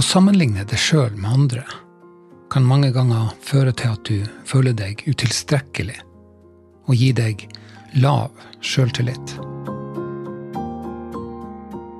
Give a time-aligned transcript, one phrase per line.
[0.00, 1.62] Å sammenligne deg sjøl med andre
[2.48, 5.98] kan mange ganger føre til at du føler deg utilstrekkelig,
[6.88, 7.42] og gi deg
[8.00, 8.30] lav
[8.64, 9.34] sjøltillit.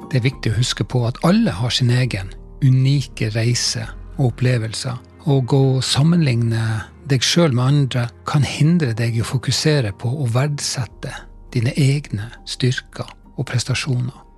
[0.08, 2.32] Det er viktig å huske på at alle har sin egen
[2.64, 4.96] unike reise og opplevelser,
[5.28, 6.64] og å sammenligne
[7.12, 11.12] deg sjøl med andre kan hindre deg i å fokusere på å verdsette
[11.52, 14.29] dine egne styrker og prestasjoner.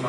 [0.00, 0.08] Når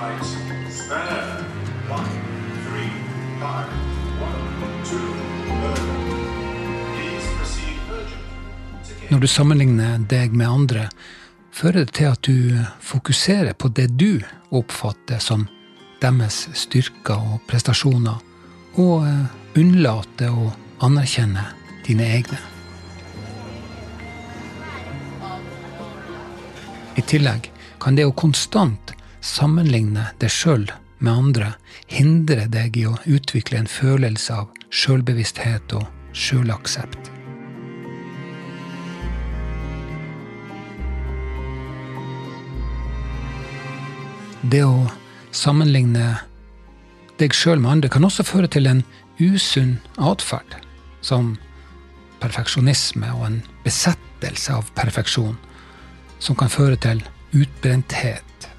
[9.20, 10.88] du sammenligner deg med andre,
[11.52, 14.24] fører det til at du fokuserer på det du
[14.56, 15.44] oppfatter som
[16.00, 18.16] deres styrker og prestasjoner,
[18.80, 19.28] og eh,
[19.60, 20.56] unnlater å
[20.88, 21.44] anerkjenne
[21.84, 22.40] dine egne.
[26.96, 27.52] I tillegg
[27.84, 30.68] kan det å konstant sammenligne deg sjøl
[31.02, 31.54] med andre
[31.90, 37.12] hindrer deg i å utvikle en følelse av sjølbevissthet og sjølaksept.
[44.42, 44.90] Det å
[45.32, 46.16] sammenligne
[47.22, 48.82] deg sjøl med andre kan også føre til en
[49.22, 50.58] usunn atferd,
[51.06, 51.36] som
[52.22, 55.38] perfeksjonisme og en besettelse av perfeksjon,
[56.22, 57.02] som kan føre til
[57.38, 58.51] utbrenthet.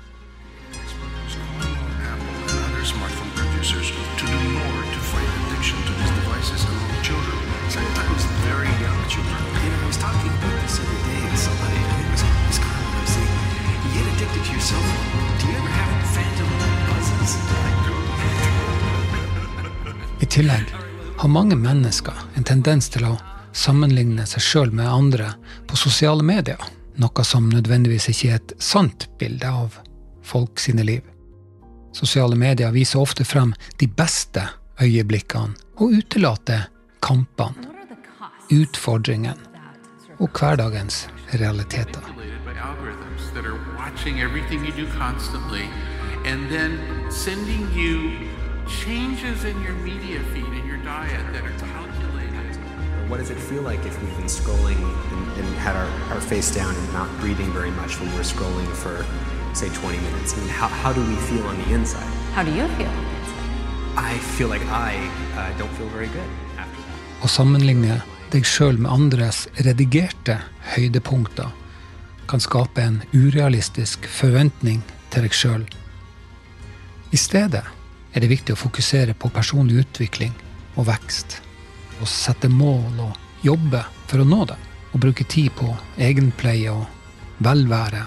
[20.21, 20.65] I tillegg
[21.19, 23.17] har mange mennesker en tendens til å
[23.53, 25.33] sammenligne seg sjøl med andre
[25.67, 26.63] på sosiale medier,
[26.95, 29.81] noe som nødvendigvis ikke er et sant bilde av
[30.23, 31.03] folk sine liv.
[31.93, 33.53] Sosiale medier viser ofte frem
[33.83, 34.47] de beste
[34.81, 36.69] øyeblikkene og utelater
[37.03, 37.67] kampene,
[38.55, 39.37] utfordringene
[40.23, 42.22] og hverdagens realiteter.
[46.25, 48.31] And then sending you
[48.69, 52.57] changes in your media feed and your diet that are calculated.
[53.09, 56.55] What does it feel like if we've been scrolling and, and had our, our face
[56.55, 59.05] down and not breathing very much when we're scrolling for,
[59.55, 60.35] say, 20 minutes?
[60.35, 62.07] I mean, how, how do we feel on the inside?
[62.33, 63.99] How do you feel on the inside?
[63.99, 64.97] I feel like I
[65.37, 67.27] uh, don't feel very good after that.
[67.27, 68.01] Å sammenligne
[68.33, 70.39] deg sjøl med andres redigerte
[70.73, 71.53] høydepunkter
[72.33, 74.79] kan skape en urealistisk forventning
[75.13, 75.65] til deg sjøl.
[77.13, 80.33] I stedet er det viktig å fokusere på personlig utvikling
[80.81, 81.43] og vekst.
[82.01, 84.57] Og sette mål og jobbe for å nå det.
[84.95, 85.69] Og bruke tid på
[86.01, 88.07] egenpleie og velvære.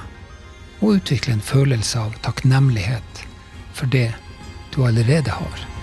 [0.82, 3.24] Og utvikle en følelse av takknemlighet
[3.78, 4.10] for det
[4.74, 5.75] du allerede har.